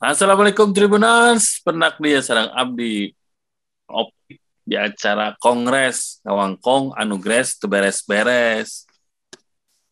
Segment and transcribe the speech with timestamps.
[0.00, 3.12] Assalamualaikum Tribuners, penak dia sarang abdi
[3.84, 8.88] opik di acara kongres ngawangkong anugres tu beres-beres.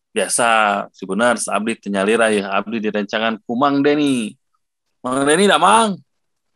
[0.09, 0.47] Biasa
[0.97, 4.33] Tribuners abdi tenyalira ya abdi direncangan kumang Deni.
[5.05, 6.01] Mang Deni dah mang.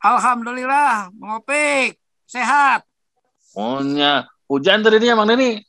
[0.02, 2.82] Alhamdulillah, ngopik, sehat.
[3.54, 5.62] Ohnya hujan tadi Mang Deni.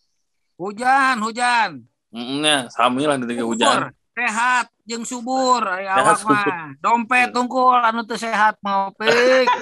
[0.57, 1.85] Hujan, hujan.
[2.17, 3.93] Mm, sami lah di hujan.
[4.15, 6.71] Sehat, jeung subur, Sehat, awak mah.
[6.79, 9.51] Dompet tungkul anu teu sehat ngopik.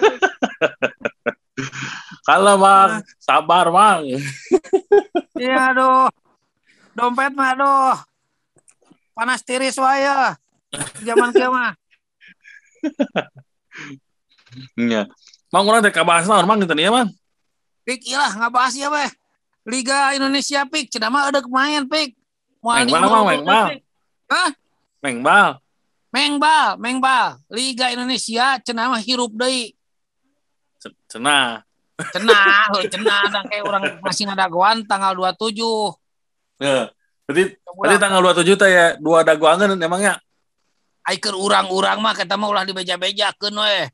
[2.29, 4.05] Kalau mang, sabar mang.
[5.43, 6.13] Iya aduh.
[6.93, 7.97] Dompet mah aduh.
[9.17, 10.37] Panas tiris wae ya.
[11.01, 11.73] Zaman kieu mah.
[14.77, 15.09] Nya.
[15.49, 17.09] Mang urang teh kabahas naon mang gitu nih mang.
[17.89, 19.09] Pik ilah ngabahas ya weh.
[19.65, 22.13] Liga Indonesia pik, cenah mah ada main pik.
[22.61, 23.69] Meng bal, Mang.
[23.73, 23.81] Pik.
[24.33, 24.51] Hah?
[25.05, 25.61] Mengbal.
[26.09, 27.37] Mengbal, mengbal.
[27.53, 29.77] Liga Indonesia cenah mah hirup deui.
[31.13, 31.61] Cenah.
[32.01, 35.61] Cenah, cenah dan kayak orang masih ngadagoan tanggal 27.
[36.65, 36.89] Ya.
[37.29, 40.19] Berarti berarti tanggal 27 teh ya dua daguangan emangnya.
[41.05, 43.79] Ai keur urang-urang mah kita mah ulah dibeja-bejakeun we.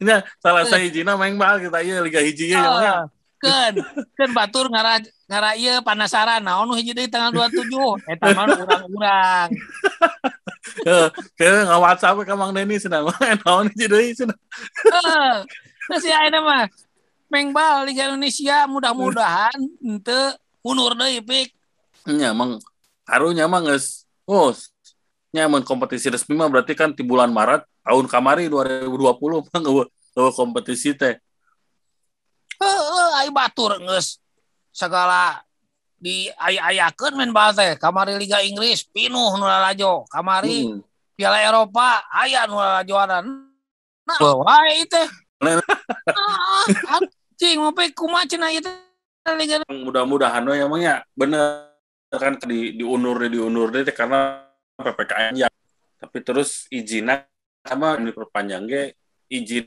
[0.00, 2.94] Ini salah saya hijina main bal kita iya liga hiji ya emangnya.
[3.40, 3.74] Keun,
[4.16, 5.00] keun batur ngara
[5.30, 7.70] ngara ieu panasaran naon nu hiji deui tanggal 27.
[8.10, 9.48] Eta mah urang-urang.
[10.86, 11.06] Heeh,
[11.38, 13.14] kayak nggak WhatsApp ke Mang Deni cenah mah
[13.46, 14.34] naon hiji deui cenah.
[14.90, 15.34] Heeh.
[16.02, 16.62] Ya ayeuna mah
[17.30, 20.34] Mengbal Liga Indonesia mudah-mudahan henteu
[20.66, 21.54] mundur deui pik.
[22.10, 22.58] Nya emang
[23.06, 24.50] harunya mah geus oh
[25.30, 30.90] nyaman kompetisi resmi mah berarti kan di bulan Maret tahun kamari 2020 mah eueuh kompetisi
[30.98, 31.22] teh.
[32.58, 34.19] Heeh, ai batur geus
[34.72, 35.42] segala
[36.00, 37.76] di aya-ayakeun main bal teh.
[37.76, 40.08] Kamari Liga Inggris pinuh nu lalajo.
[40.08, 40.80] Kamari Hmm.
[41.14, 43.24] Piala Eropa aya nu lalajoanan.
[44.08, 45.08] Nah, wae teh.
[45.40, 45.56] Nah.
[46.12, 51.72] Ah, anjing mau pe kumaha cenah teh Liga Mudah-mudahan we emangnya bener
[52.12, 54.44] kan di diundur deh diundur deh karena
[54.76, 55.48] PPKM ya.
[55.96, 57.24] Tapi terus izinnya
[57.64, 58.82] sama diperpanjang ge
[59.32, 59.64] izin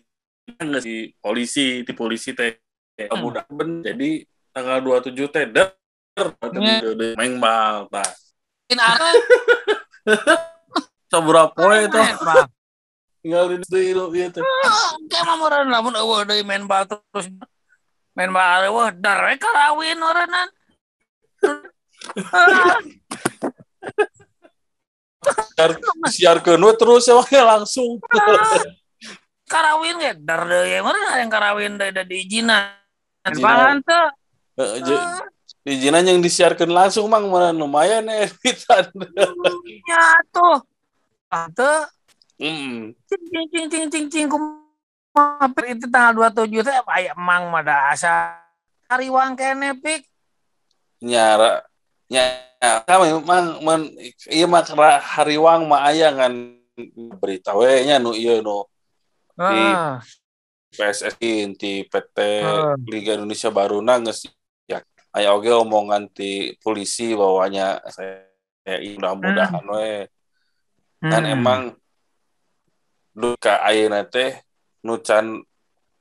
[0.61, 2.53] nggak si polisi di polisi teh
[2.93, 3.25] Hmm.
[3.25, 4.21] mudah ben jadi
[4.53, 5.73] tanggal 27 teh der.
[7.17, 8.05] Main bal tah
[11.09, 12.01] sabura poe itu
[13.21, 17.33] tinggal di situ gitu Ah, Kayak mah lamun eueuh deui main bal terus.
[18.13, 19.97] Main bal eueuh dar we karawin.
[20.05, 20.45] Ah,
[25.57, 25.71] siar
[26.13, 27.97] siarkeun we terus ya we langsung
[29.49, 32.73] Karawin ge dar deui meureun ada yang karawin deui da diizinan.
[33.23, 33.81] Main Izinan.
[34.57, 35.07] Je-
[35.63, 38.91] izinan yang disiarkan langsung mang mana lumayan ya editan
[39.87, 40.59] Ya tuh.
[41.33, 41.87] Ah, teu
[42.37, 42.93] hmm.
[43.09, 47.63] cing cing cing cing cing cing kumaha pik itu tanggal 27 teh aya emang mah
[47.65, 48.37] da asa
[48.85, 50.05] hariwang kene pik.
[51.01, 51.65] nyara
[52.05, 53.81] nyara kami mang man
[54.29, 56.53] iya mah kera hariwang mah aya kan
[57.17, 58.67] berita we nya nu ieu nu
[59.33, 59.97] Heeh.
[60.73, 62.17] PSSI ti PT.
[62.85, 64.31] Liga Indonesia baru geus ya
[65.13, 68.25] aya oge omongan ti polisi bahwanya saya
[68.65, 70.09] ya, mudah-mudahan we
[71.03, 71.33] kan Hmm.
[71.35, 71.61] emang
[73.13, 74.41] duka ayeuna teh
[74.81, 75.43] nu can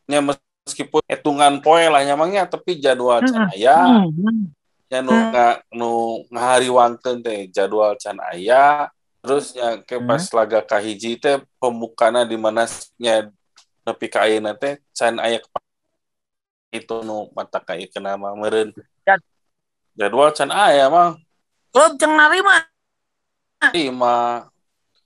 [0.08, 3.76] nya meskipun hitungan poe lah nyamangnya tapi jadwal can aya
[4.08, 4.48] Hmm.
[4.88, 8.88] nya nu nga, nu ngahariwangkeun teh jadwal can aya
[9.20, 10.08] terus nya ke Hmm.
[10.08, 12.64] pas laga kahiji teh pembukana di mana
[12.96, 13.28] nya
[13.84, 15.60] nepi ka ayeuna teh can aya kepa-
[16.72, 18.72] itu nu mata ka ieu mah meureun
[19.98, 21.16] jadwal can aya mah
[21.72, 22.68] Klub ceng narima.
[23.72, 24.44] lima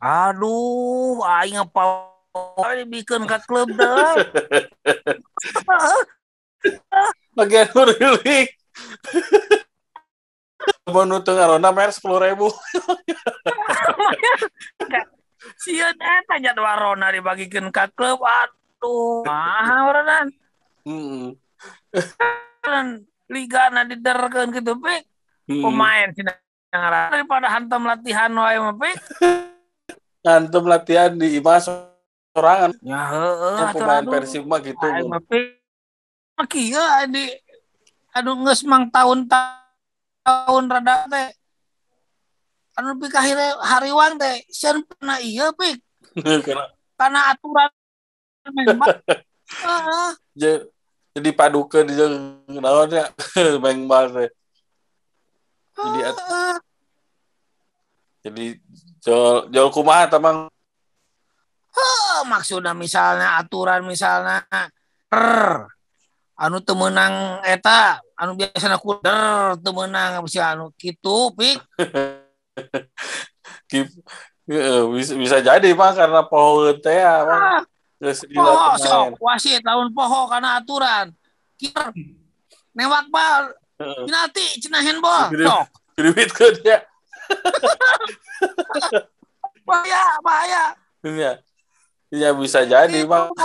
[0.02, 2.10] Aduh, aing apa
[2.76, 4.18] dibikin ke klub dah.
[7.36, 8.48] bagian rilik
[10.88, 12.34] mau nu teu ngarona mer 10.000
[15.62, 18.18] Sieun eta jadwal Rona dibagikeun ka klub.
[18.18, 20.26] Aduh, mahal oranan.
[20.82, 21.38] hmm.
[23.26, 25.02] Liga na diderkeun kitu pik.
[25.50, 25.62] hmm.
[25.62, 26.08] Pemain
[26.70, 28.96] ngaran daripada hantam latihan wae mah pik.
[30.22, 31.70] ngantem latihan di Imas
[32.34, 34.12] sorangan Ya heeh atuh, pemain aduh.
[34.12, 35.58] Persib mah gitu mah pik.
[36.52, 37.32] Kieu adi
[38.12, 41.28] anu geus mang tahun-tahun rada teh.
[42.76, 45.80] Anu pik akhirnya hariwang teh sieun pernah ieu pik
[47.00, 47.70] karena aturan
[48.76, 48.94] bal.
[51.16, 53.08] Jadi padukeun jeung naon ya
[53.64, 54.28] main bal teh
[55.76, 56.60] Jadi at-
[58.26, 58.58] jadi
[59.06, 60.50] jol jol kumaha tamang.
[61.70, 64.42] Heh, maksudnya misalnya aturan misalnya
[65.12, 65.68] er,
[66.36, 71.60] anu temenang eta anu biasa aku der temenang bisa anu gitu pik
[74.96, 77.24] bisa, bisa jadi pak karena pohon teh ya
[78.02, 81.12] ah, poho sok wasit tahun poho karena aturan.
[81.56, 81.92] Kiper
[82.76, 83.44] nembak bal.
[83.76, 85.32] Penalti cenah handball.
[85.32, 85.66] Sok.
[85.96, 86.84] Duit ke dia.
[89.68, 90.64] bahaya bahaya.
[91.02, 91.32] Iya.
[92.12, 93.32] Iya bisa jadi, Bang.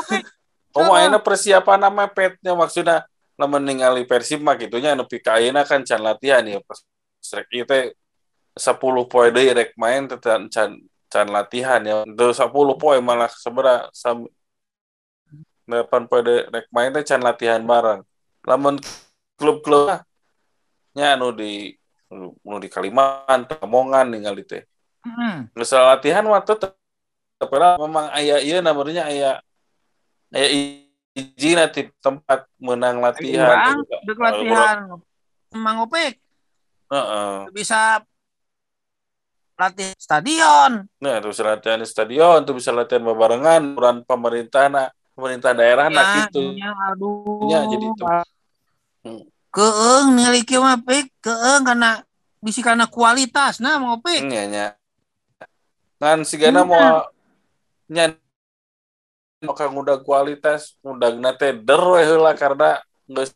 [0.72, 3.04] Oh, mainnya persiapan nama petnya maksudnya
[3.36, 6.64] lamun ningali Persib mah gitunya nepi ka ayeuna kan can latihan ya.
[6.64, 6.80] Pas
[7.36, 7.92] rek ieu teh
[8.56, 8.80] 10
[9.12, 10.48] poe deui rek main teh can
[11.12, 12.08] can latihan ya.
[12.08, 13.92] Teu 10 poe malah sabaraha
[15.72, 18.04] 8 poe deui rek main teh can latihan bareng.
[18.44, 18.78] Lamun
[19.40, 20.04] klub-klub
[20.92, 21.72] nya anu di
[22.12, 24.68] anu di Kalimantan, Lamongan ningali teh.
[25.02, 25.50] Hmm.
[25.56, 26.76] Geus latihan mah tetep
[27.82, 29.42] memang ayah iya namanya ayah
[30.36, 30.50] ayah
[31.18, 33.50] izin nanti tempat menang latihan.
[33.50, 34.78] Urang, latihan.
[35.52, 36.22] Emang opik.
[36.88, 37.52] Uh-uh.
[37.52, 38.04] Bisa
[39.60, 40.88] latih stadion.
[40.98, 45.96] Nah, terus latihan di stadion, tuh bisa latihan bebarengan peran pemerintah nah, pemerintah daerah ya,
[45.96, 46.42] nah gitu.
[46.56, 47.48] Ya, aduh.
[47.48, 48.04] Ya, jadi itu.
[49.02, 49.24] Hmm.
[49.52, 52.02] Keeng nilai kieu mah pik, keeng karena
[52.42, 54.24] bisi karena kualitas nah mau pik.
[54.26, 54.68] Nya nya.
[56.02, 57.06] Ngan sigana mau
[57.92, 58.16] nya
[59.42, 62.78] maka udah kualitas udah nate der heula karena
[63.10, 63.34] geus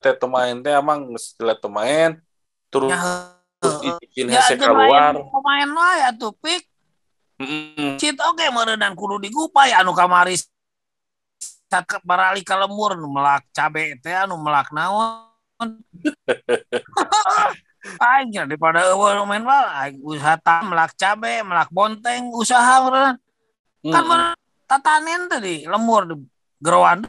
[0.00, 2.20] teh pemain teh emang geus pemain
[2.68, 5.16] terus Ya, terus izin Ya, hese keluar.
[5.16, 6.68] Pemain wae atuh pik.
[7.36, 8.00] Mm-mm.
[8.00, 10.55] Cit oke meureundan kudu digupay anu kamari saket
[12.06, 15.26] barali ka lembur nu melak cabe teh anu melak naon.
[18.02, 23.14] Aing nya daripada eueuh main bal, aing usaha tam melak cabe, melak bonteng, usaha meureun.
[23.86, 24.10] Kan Mm-mm.
[24.10, 24.34] bener
[24.66, 26.14] tatanen tadi lembur di
[26.58, 27.06] gerowan.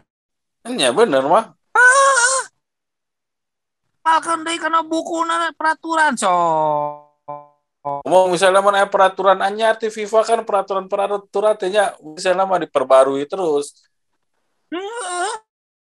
[0.69, 1.57] Nya bener mah.
[4.05, 6.31] Malkan deui kana bukuna peraturan so.
[7.87, 11.55] Ngomong misalnya mana peraturan anyar di FIFA kan peraturan peraturan
[12.15, 13.86] misalnya mah diperbarui terus.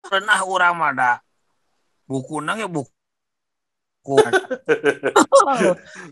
[0.01, 1.11] Pernah urang mah da
[2.09, 2.91] bukuna ge buku.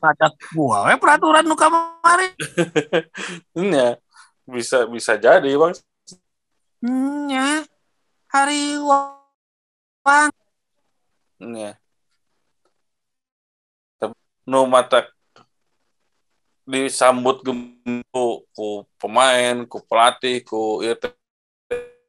[0.01, 2.29] Baca gua we peraturan nu kamari.
[3.57, 3.97] Nya
[4.45, 5.73] bisa bisa jadi bang.
[7.25, 7.65] Nya
[8.29, 10.31] hari wang
[11.41, 11.75] Nya.
[13.97, 14.13] Tapi
[14.45, 15.09] Nu mata
[16.69, 20.93] disambut gempu ku pemain, ku pelatih, ku ieu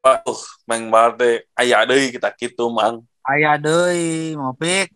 [0.00, 3.04] teh uh, main bal teh aya deui kita kitu mang.
[3.28, 4.88] aya deui ngopik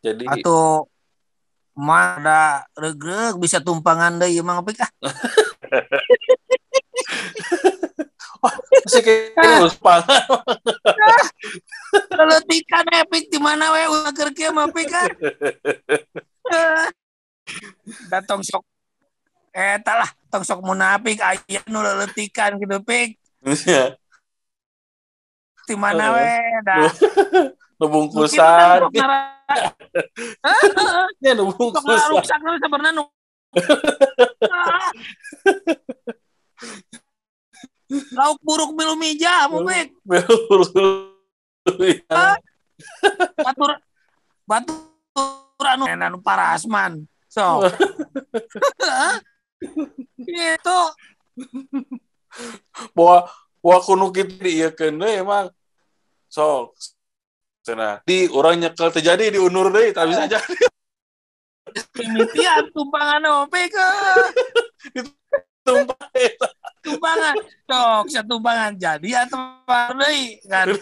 [0.00, 0.88] Jadi atau
[1.76, 4.92] mah ada regreg bisa tumpangan deui mah ngopik ah.
[8.40, 10.24] masih kayak uspangan.
[12.16, 15.08] Leletikan epic di mana we ulah keur kieu mah pik ah.
[18.08, 18.64] Datang sok
[19.52, 23.96] eta lah tong sok munafik aya nu leletikan gitu pik Iya.
[25.64, 26.28] di mana we
[26.66, 26.76] da
[27.80, 28.76] Nu Mungkin bungkusan.
[28.84, 29.32] sok nara-
[31.24, 31.88] Ya nu sok bungkusan.
[31.88, 33.04] ngaruksak nu sebenarnya nu
[38.14, 39.90] Lauk buruk milu mija, mau pik.
[43.40, 43.70] batur
[44.46, 47.62] batur anu anu parasman so
[50.28, 50.78] itu
[52.96, 53.28] Bahwa
[53.60, 55.46] bahwa kuno kita diieukeun deui emang.
[56.30, 56.76] Sok
[57.60, 60.54] cenah di orang nyekel terjadi diundur deui tak bisa jadi.
[61.94, 63.88] Pimitian tumpangan ope ke
[65.66, 66.48] tumpah eta.
[66.82, 67.34] tumpangan.
[67.68, 69.40] Sok satumpangan jadi atau
[69.96, 70.72] deui kan?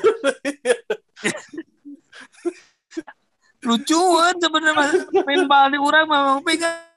[3.66, 6.88] Lucuan sebenarnya main bal di urang mah ope kan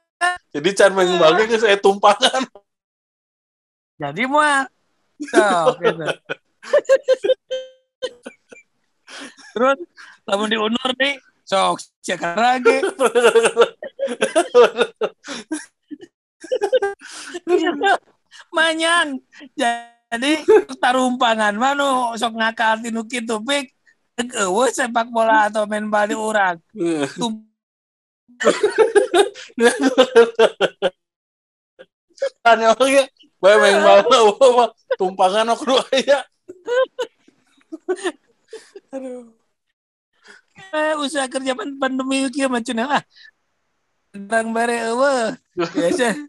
[0.52, 1.08] jadi can main
[1.48, 2.46] geus saya tumpangan
[4.00, 4.64] jadi mah
[5.22, 6.06] sok gitu.
[9.52, 9.78] terus
[10.24, 12.80] lamun diundur nih sok cekar lagi.
[18.52, 19.20] Manyang
[19.56, 20.32] jadi
[20.80, 23.72] tarumpangan manu sok ngakal tinu kitu pik.
[24.12, 26.60] Eueuh sepak bola atau main bal di urang
[32.42, 33.02] Tanya oke,
[33.42, 36.22] bae main bala mah tumpangan aku dua aya.
[38.94, 39.34] Aduh.
[40.72, 43.02] eh, usaha kerja pan- pandemi kieu mah cenah ah.
[44.14, 46.14] Barang bare eueuh biasa.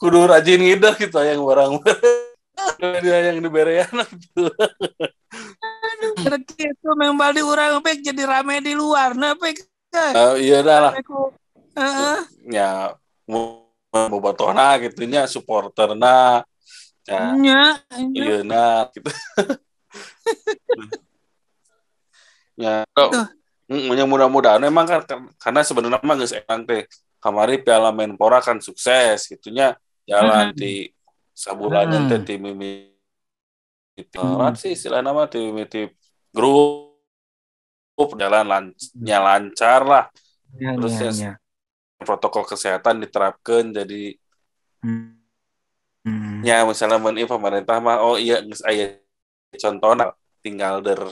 [0.00, 1.80] Kudu rajin ngidah gitu yang barang
[3.02, 4.52] dia yang diberean gitu
[6.58, 6.88] itu.
[6.94, 9.56] Memang di orang pek jadi rame di luar nah pek.
[9.94, 10.92] Uh, iya dah lah.
[11.78, 12.18] Heeh.
[12.50, 12.92] ya
[13.88, 16.44] mau bobatona gitu nya supporterna
[17.08, 17.32] ya
[18.12, 19.08] iya nah gitu
[22.58, 23.24] ya Tuh.
[23.68, 26.88] Mm, yang mudah-mudahan memang kan kan- karena sebenarnya mah geus emang teh
[27.20, 29.76] kamari Piala Menpora kan sukses gitunya
[30.08, 30.56] jalan Hmm.
[30.56, 30.88] di
[31.36, 32.08] sabulan Hmm.
[32.08, 32.88] teh di mimi
[33.92, 34.56] itu Hmm.
[34.56, 35.84] sih istilah nama di mimiti
[36.32, 36.96] grup
[38.16, 40.04] jalan lan- lancar lah
[40.56, 41.32] Ya, Terus ya, ya, ya.
[41.98, 44.14] Protokol kesehatan diterapkan jadi
[44.78, 45.18] Hmm.
[46.06, 46.38] Hmm.
[46.46, 48.94] ya misalnya meni pemerintah mah oh iya geus aya
[49.58, 51.02] contohnya tinggal der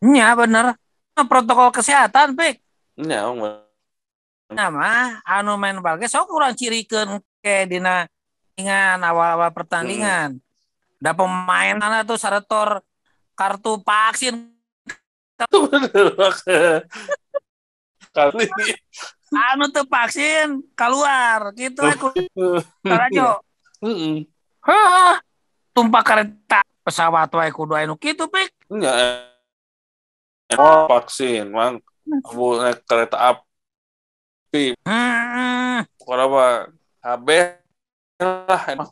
[0.00, 0.78] Nya bener.
[1.12, 2.64] Protokol kesehatan pek.
[2.96, 3.36] nya oh,
[4.48, 8.08] Nama anu main bal sok urang cirikeun ke dina
[8.56, 10.40] pertandingan awal-awal pertandingan.
[10.96, 12.80] Da pemain ana tuh saretor
[13.36, 14.52] kartu vaksin
[18.16, 18.44] kali
[19.30, 22.10] anu tuh vaksin keluar gitu aku
[22.82, 23.38] tarajo.
[23.80, 24.26] Heeh.
[24.60, 25.22] Hah,
[25.72, 28.50] tumpah kereta pesawat wae kudu anu kitu pik.
[28.68, 29.30] Enggak.
[30.58, 31.78] Oh, vaksin, mang.
[32.26, 36.74] Abu naik kereta api, Hmm, apa?
[37.06, 37.28] HB
[38.18, 38.90] lah, emang.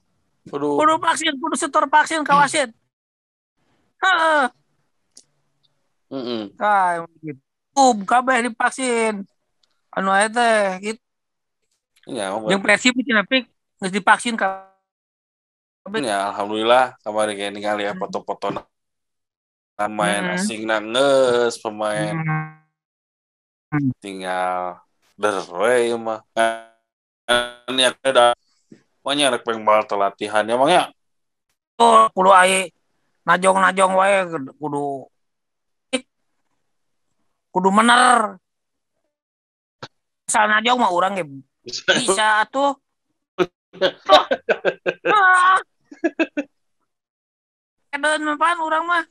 [0.48, 2.70] Aduh, kudu vaksin, kudu setor vaksin ka wasit.
[3.98, 4.46] Heeh,
[6.14, 6.42] Heeh.
[6.54, 7.42] kayak gitu.
[7.74, 9.26] Um, kabeh divaksin.
[9.98, 11.02] Anu aya teh gitu.
[12.06, 13.50] Ya, Yang persib cenah pik
[13.82, 14.70] geus divaksin ka
[15.98, 18.62] ya, alhamdulillah kemarin kayak ningali ya foto-foto
[19.74, 20.34] pemain Hmm.
[20.38, 22.14] asing nanges, pemain
[23.68, 23.92] Hmm.
[23.98, 24.80] tinggal
[25.18, 26.22] derwe mah.
[26.32, 28.32] Kan ya ada
[29.02, 30.84] pokoknya rek pengbal latihan ya mang ya.
[31.76, 32.70] Oh, kudu aya
[33.26, 34.24] najong-najong wae
[34.56, 35.10] kudu
[37.52, 38.40] kudu bener.
[40.28, 41.24] Asal najong mah urang ge
[41.88, 42.76] bisa tuh.
[45.08, 45.56] Ah.
[47.94, 49.04] Edan pan urang mah.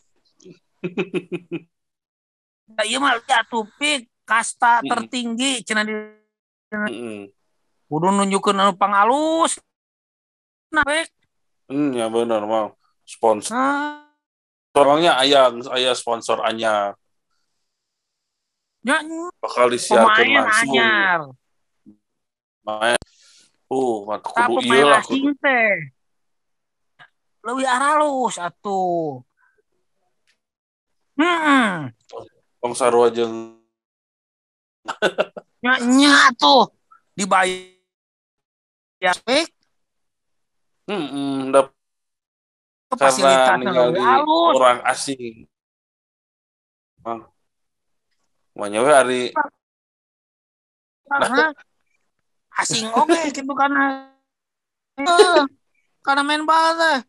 [2.69, 4.91] Da ieu mah jatuh pik kasta Mm-mm.
[4.91, 5.93] tertinggi cenah di
[6.67, 7.31] Heeh.
[7.89, 9.57] kudu nunjukeun anu pangalus.
[10.69, 11.07] Nah, pik.
[11.71, 12.75] Hmm, ya benar mang.
[13.07, 14.03] Sponsor Ah,
[14.75, 16.99] orangnya ayah ayah sponsor anyar
[18.85, 18.97] nya
[19.41, 21.21] bakal disiarkan pemain langsung anyar.
[22.67, 22.99] main
[23.71, 25.75] uh mata Tapi kudu iya lah kudu teh.
[27.47, 29.23] Leuwih aralus atuh.
[31.17, 31.89] Hmm,
[32.61, 33.57] tong sarua jeung
[35.63, 36.69] nya nya tuh
[37.17, 37.73] dibayar
[39.01, 39.49] ya pik
[40.85, 41.73] hmm dap
[42.93, 44.53] karena fasilitasnya ninggal leuwih di halus.
[44.55, 45.35] orang asing
[47.01, 47.19] Mang.
[48.57, 49.21] Makanya we ari
[51.07, 51.53] Karena
[52.57, 54.09] asing oke gitu karena
[54.97, 55.45] Eh,
[56.01, 56.99] karena main bal teh.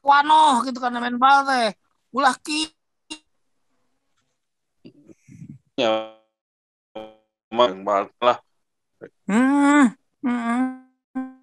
[0.00, 1.76] Wano gitu karena main bal teh.
[2.16, 2.72] Ulah ki.
[5.76, 6.16] Nya
[7.52, 8.40] mang bal- lah.
[9.28, 9.92] Hmm,
[10.24, 10.60] hmm.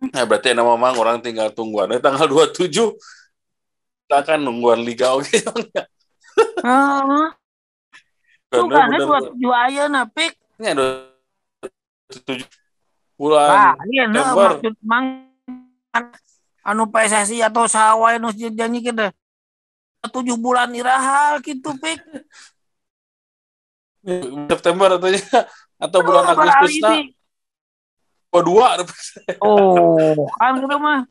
[0.10, 1.94] ya berarti nama mang orang tinggal tungguan.
[1.94, 2.98] Eh, tanggal 27
[4.08, 5.28] kita akan nungguan liga oke
[8.48, 10.34] Dua tujuh.
[10.58, 10.86] Ini ada
[12.08, 12.48] tujuh
[13.18, 15.28] bulan Nah, iya nah, maksud mang
[16.62, 19.10] anu PSSI atau sawai nu janji kita
[20.08, 22.00] tujuh bulan iraha gitu pik.
[24.48, 25.10] September atau
[25.78, 27.06] atau bulan Oh, Agustus nah nih.
[28.38, 28.68] dua
[29.42, 31.04] Oh, kan gitu mah.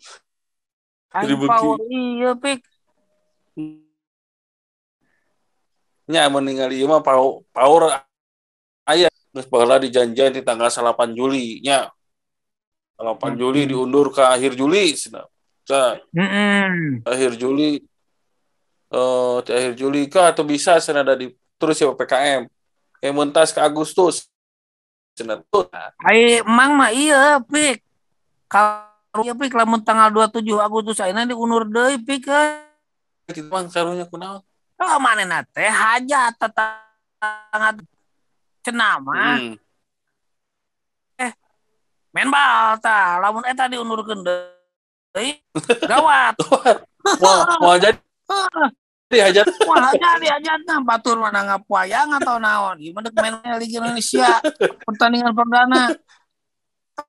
[1.16, 2.60] Jadi power iya pik.
[6.06, 7.98] Nya meninggal ieu mah pau power
[8.86, 11.90] aya geus baheula dijanjian di tanggal 8 Juli nya
[12.96, 14.96] 8 Juli diundur ke akhir Juli.
[15.66, 17.02] Ca, Heeh.
[17.02, 17.82] akhir Juli
[18.86, 22.46] eh di akhir Juli kah atau bisa cenah ada di terus ya PPKM
[23.02, 24.30] kayak mentas ke Agustus
[25.18, 25.66] cenah tuh
[26.06, 27.82] Ai emang mah iya pik.
[28.46, 32.30] Kalau iya pik lamun tanggal 27 Agustus ayeuna diundur deui pik.
[32.30, 32.62] eh.
[33.34, 34.38] gitu mang karunya kunaon
[34.76, 37.80] Oh, manehna teh hajat tetangga
[38.60, 39.40] cenah mah.
[39.40, 39.56] hmm.
[42.12, 45.40] main bal tah lamun eta diundurkeun deui
[45.88, 46.36] gawat.
[47.20, 47.96] Mau mau jadi
[49.06, 52.76] dihajar wah jadi ajatna batur mana ngapayang atau naon?
[52.76, 54.44] Gimana main Liga Indonesia
[54.84, 55.94] pertandingan perdana.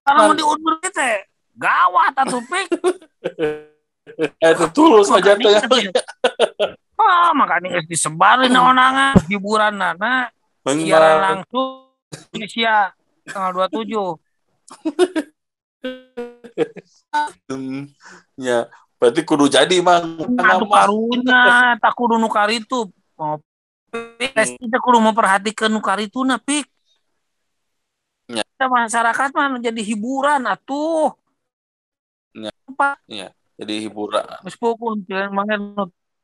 [0.07, 2.67] Kalau mau diundur kita gawat atuh pik.
[4.39, 5.35] Eh, tulus aja
[6.97, 10.33] Ah, makanya disebarin onangan hiburan nana
[10.65, 11.93] siaran langsung
[12.33, 12.91] Indonesia
[13.29, 14.17] tanggal 27.
[17.47, 17.93] Hmm,
[18.35, 18.65] ya,
[18.97, 20.17] berarti kudu jadi mang.
[20.25, 22.89] Aduh karunya, tak kudu nu karitu.
[23.15, 23.39] Mau
[24.19, 26.67] pes kita kudu memperhatikan nu karituna pik.
[28.27, 28.43] Ya.
[28.43, 31.15] Kita masyarakat mah jadi hiburan atuh.
[32.35, 32.51] Ya.
[33.07, 34.27] Ya, jadi hiburan.
[34.59, 35.61] pukul jangan mangen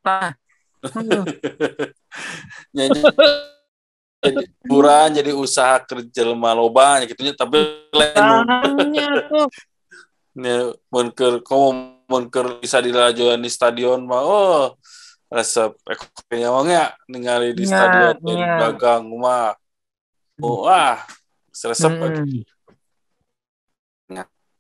[0.04, 0.36] tah.
[2.74, 3.02] Ya, jadi
[4.24, 7.22] jadi hiburan, jadi usaha kerja lemah loba gitu.
[7.36, 7.58] Tapi
[7.94, 8.26] lain
[10.34, 14.74] ya mun keur komo mun keur bisa dilajuan di stadion mah oh
[15.30, 18.58] resep ekonominya mah ya ningali di Nya, stadion jadi nya.
[18.58, 19.54] dagang mah.
[20.42, 20.98] Oh wah
[21.54, 22.46] resep Hmm.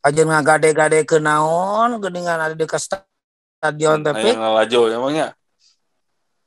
[0.03, 4.35] Aja ngagade-gade ke naon, geuningan ada di stadion tapi.
[4.35, 5.31] yang ngalajo emangnya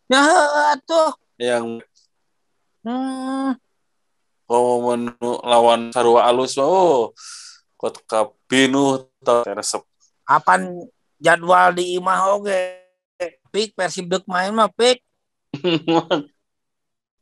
[0.06, 0.22] ya
[0.74, 1.10] atuh.
[1.36, 1.82] yang
[2.86, 3.58] Hmm.
[4.46, 7.10] komo menu lawan sarua alus oh
[7.74, 9.82] kota pinuh tah resep
[10.26, 10.86] Apan
[11.22, 12.82] jadwal di imah oge.
[13.54, 15.02] Pik Persib dek main mah pik.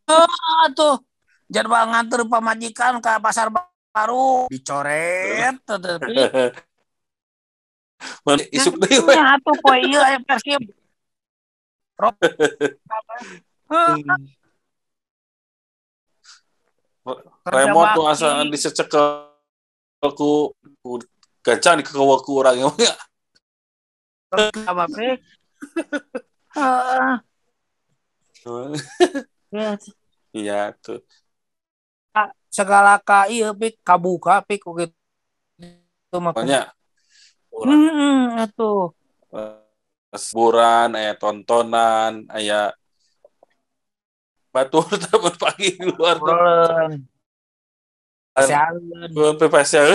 [0.05, 1.01] Ah, tuh
[1.49, 6.29] jadwal nganter pamajikan ke pasar baru dicoret tuh, tuh, Pik.
[8.21, 10.61] Man, isuk deui atuh poe ieu aya Persib.
[17.05, 18.25] Heuh, kerja remote tuh bakti.
[18.25, 19.03] asa disecek ke
[20.17, 21.01] ku ku
[21.45, 22.95] gancang di kekewa ku urang emang ya
[24.35, 24.85] apa.
[29.55, 29.79] Ya,
[30.35, 30.61] iya.
[30.83, 31.01] Tuh.
[32.51, 33.81] Segala ka ieu Pik.
[33.87, 34.91] Kabuka Pik oge
[35.57, 36.35] itu mah.
[36.35, 36.75] makanya
[37.55, 38.91] Hmm, atuh.
[40.15, 42.71] Hiburan aya tontonan aya
[44.55, 46.39] batur teman pagi di luar tuh
[48.35, 48.51] Bulan.
[48.51, 49.15] Sialan.
[49.15, 49.83] Bulan PPS ya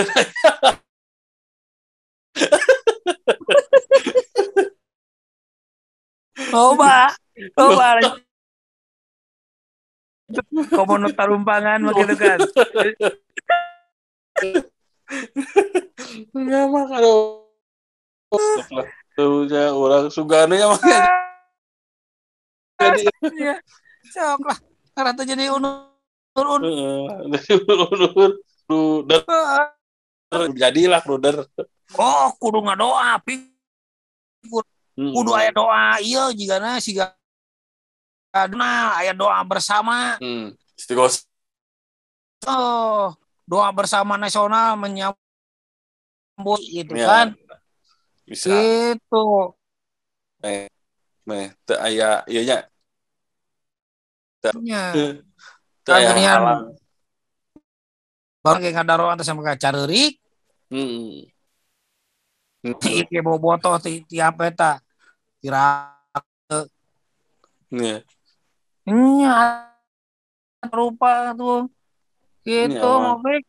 [6.50, 7.12] Loba.
[7.52, 8.00] Loba.
[10.72, 12.38] Komono tarumpangan mah gitu kan.
[16.32, 17.44] ya mah kalau
[19.20, 21.00] tuh ya orang sugane ya makanya
[22.80, 23.02] jadi
[23.36, 23.54] Iya.
[24.08, 24.58] Sok lah.
[24.96, 25.92] Karena jadi unur
[26.32, 26.60] unur.
[27.28, 28.32] Dari ulur
[28.64, 29.20] ruder
[30.56, 31.44] jadilah ruder
[31.98, 33.50] Oh, kudu ngadoa, pi.
[34.96, 37.12] Kudu aya doa iya jigana siga
[38.32, 40.16] Nah, aya doa bersama.
[40.22, 40.54] hmm.
[40.78, 41.26] Istigos
[42.48, 43.12] Oh,
[43.44, 45.20] doa bersama nasional menyambut
[46.64, 47.26] gitu Ya, kan.
[48.30, 49.26] Bisa Gitu.
[51.26, 52.62] meh teu aya ieu nya
[54.62, 54.84] Ya.
[55.84, 56.62] teu aya Akhirnya- halang
[58.40, 60.16] Baru kayak ngadaroan teh sama kacareurik.
[60.72, 61.28] hmm.
[62.64, 64.80] Iki bobotoh ti tiap eta.
[65.44, 65.92] Kira
[67.68, 68.00] Nih,
[68.88, 69.68] nya
[70.72, 71.68] rupa tuh.
[72.48, 73.44] Gitu Iya, baik.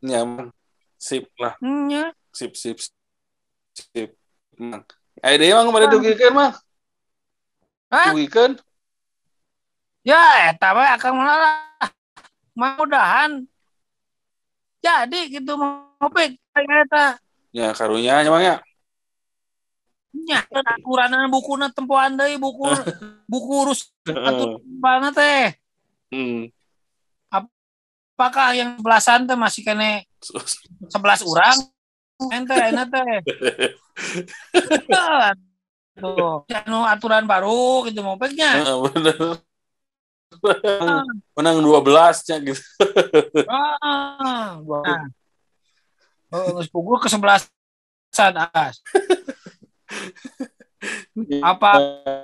[0.00, 0.48] nyaman
[0.96, 2.16] sip lah Nya.
[2.32, 2.95] sip sip sip
[4.56, 4.82] mang
[5.24, 6.52] aya deui mang kemarin dugikeun mah
[7.92, 8.12] Hah?
[8.12, 8.58] dugikeun
[10.06, 11.90] Ya, eta we akan lah.
[12.54, 13.42] Mudahan
[14.78, 15.58] jadi gitu
[16.14, 16.38] kayak
[16.86, 17.18] eta.
[17.50, 18.56] ya karunya nya mang ya
[20.16, 22.64] Nya aturan bukuna tempoan deui buku
[23.32, 25.58] buku urus aturan teh.
[26.14, 26.54] hmm.
[28.16, 30.06] Apakah yang belasan teh masih kene
[30.94, 31.56] 11 orang?
[32.16, 33.20] Ente enak teh.
[35.96, 38.16] Tuh, anu aturan baru gitu mau.
[38.20, 39.40] Heeh, bener
[41.36, 42.62] menang 12 nya gitu
[43.48, 45.06] Ah, nah.
[46.32, 46.58] Oh,
[47.00, 47.48] ke 11
[48.52, 48.82] as.
[51.40, 51.70] Apa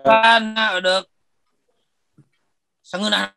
[0.05, 0.43] kan
[0.83, 1.07] udah
[2.83, 3.33] sengeunah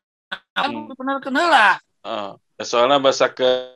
[0.55, 0.87] Hmm.
[0.95, 1.77] bener kenela.
[1.99, 3.75] Ah, soalnya bahasa ke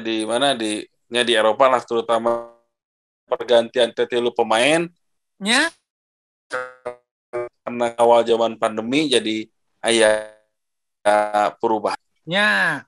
[0.00, 0.80] di mana di
[1.10, 2.54] nya di Eropa lah terutama
[3.26, 4.86] pergantian tetilu pemain.
[5.42, 5.74] Nya,
[7.66, 9.46] karena awal zaman pandemi jadi
[9.86, 10.34] ayah
[12.26, 12.84] nya.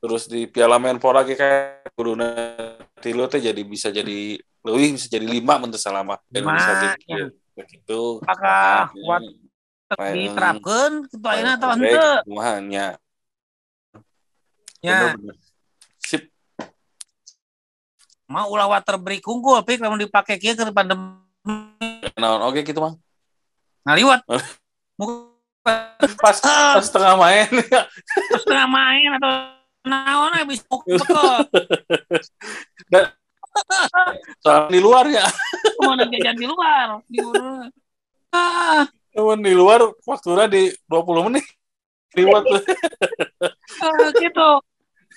[0.00, 2.32] terus di Piala Menpora ge kayak kuduna
[3.04, 6.96] tilu teh jadi bisa jadi lebih bisa jadi lima menurut selama dan Lima, bisa ya.
[7.04, 8.00] jadi begitu.
[8.24, 9.22] Apakah Nah, buat
[9.98, 11.68] Lain- diterapkan ketua ini atau
[12.24, 12.86] kumaha, nya.
[18.30, 21.18] Mau ulah water break unggul pik lamun dipake kieu keur pandemi
[22.14, 22.94] Naon oke gitu mah.
[23.82, 24.22] ngaliwat.
[26.20, 29.32] Pas pas tengah main Terus tengah main atau
[29.84, 31.30] naon bekel.
[32.92, 33.04] dan
[34.40, 35.26] soal di luar ya.
[35.84, 37.02] Mau jajan di luar.
[37.08, 37.68] Di luar.
[38.30, 41.44] Ah, di luar waktunya di 20 menit.
[42.14, 42.62] Liwat tuh.
[43.84, 44.48] ah, gitu.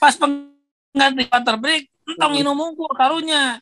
[0.02, 3.60] Pas pengganti water break, entong minum unggul karunya.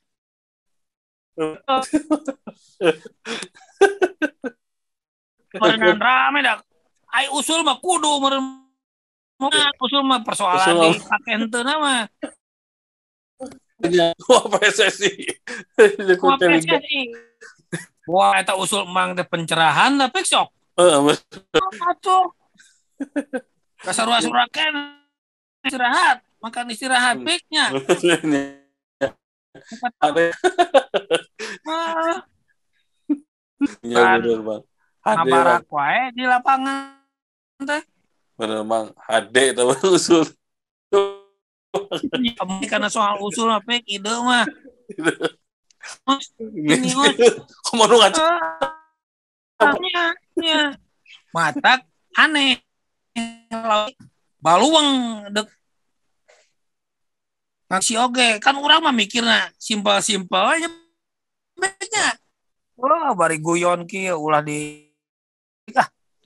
[5.58, 6.58] Merenan rame dah.
[7.12, 8.44] Ai usul mah kudu meren
[9.82, 12.08] usul mah persoalan Usul di pake henteu mah.
[14.30, 15.14] Wah PSSI.
[16.22, 17.02] Wah, PSSI.
[18.06, 20.50] Wah, eta usul emang teh pencerahan tapi sok.
[20.78, 21.22] Eh, bener.
[21.90, 22.26] Atuh.
[23.82, 25.02] Kasarua surakan
[25.66, 27.70] istirahat, makan istirahat piknya.
[30.02, 30.34] Ada
[31.68, 32.24] Ah,
[33.86, 34.62] ya bener bang.
[35.06, 36.98] Ngabarak wae di lapangan
[37.62, 37.84] teh.
[38.38, 38.86] Bener bang.
[38.96, 40.26] HD tapi usul.
[42.12, 44.46] Kami karena soal usul mah pik ide mah.
[46.42, 47.14] Ini mas.
[47.70, 48.26] Kamu nu ngaca.
[51.36, 51.86] Matak
[52.18, 52.58] aneh.
[54.42, 54.90] Baluang
[55.30, 55.48] dek
[57.72, 60.68] ngasih oge kan orang mah mikirna simpel-simpel aja.
[61.56, 62.20] Baiknya
[62.76, 64.90] oh bari guyon ki ulah di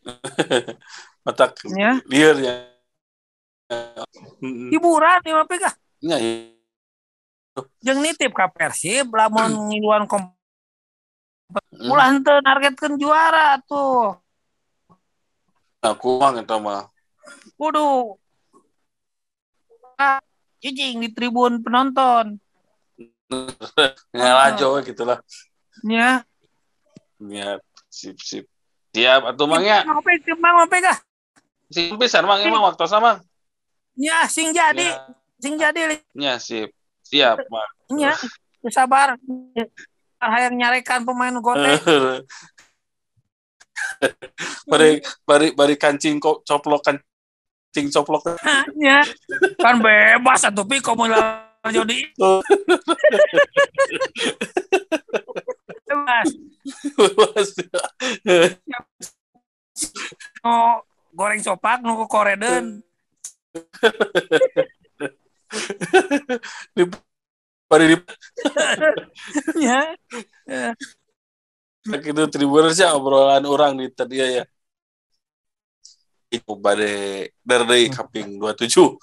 [1.26, 2.02] Matak ya.
[2.06, 2.54] liar ya.
[4.42, 5.70] Mm, hiburan ya mah pika
[6.02, 6.46] Ya, ya.
[7.82, 10.34] jeung nitip ka Persib lamun ngiluan kom
[11.46, 11.94] Mm.
[11.94, 14.18] ulah henteu nargetkeun juara tuh.
[15.78, 16.90] Aku mah eta mah.
[17.54, 18.18] kudu.
[20.02, 20.18] ah,
[20.66, 22.42] cicing di tribun penonton
[24.12, 25.18] Ngalah aja we gitulah.
[25.82, 26.22] ya
[27.18, 28.46] Ya, sip sip.
[28.92, 29.82] Siap atuh mang ya.
[29.84, 30.98] mau pik mau pik ah
[31.68, 33.22] Sip pisan mang emang waktu sama.
[33.94, 36.70] ya sing jadi Ya, sing jadi ya sip.
[37.02, 37.70] Siap, Mang.
[37.94, 38.14] nya
[38.68, 39.14] sabar
[40.18, 41.78] hayang nyarekan pemain gote
[44.66, 46.82] bari bari bari kancing kok coplok
[47.76, 48.40] kancing coplok.
[48.80, 49.04] Ya
[49.60, 51.12] kan bebas atuh pi komo
[51.68, 52.08] jodi
[55.84, 56.30] bebas.
[60.40, 60.80] No
[61.12, 62.80] goreng sopak nu ku koreden.
[67.68, 67.98] Bari di
[69.68, 70.00] ya.
[71.86, 74.48] Itu tribuners ya obrolan orang di tadi ya
[76.32, 78.98] itu bade dari kaping 27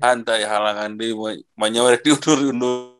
[0.00, 1.12] antai halangan di
[1.54, 2.94] manyawarek diundur undur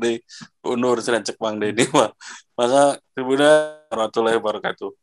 [0.00, 0.18] di
[0.64, 2.10] undur sedang cek bang Dedi mah
[2.56, 5.01] maka tribunnya warahmatullahi wabarakatuh